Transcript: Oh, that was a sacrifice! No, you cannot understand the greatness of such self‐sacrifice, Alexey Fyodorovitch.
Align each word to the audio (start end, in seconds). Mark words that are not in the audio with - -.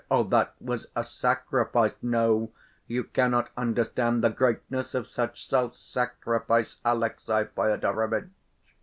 Oh, 0.09 0.23
that 0.29 0.55
was 0.59 0.87
a 0.95 1.03
sacrifice! 1.03 1.93
No, 2.01 2.51
you 2.87 3.03
cannot 3.03 3.51
understand 3.55 4.23
the 4.23 4.31
greatness 4.31 4.95
of 4.95 5.07
such 5.07 5.47
self‐sacrifice, 5.47 6.77
Alexey 6.83 7.43
Fyodorovitch. 7.55 8.29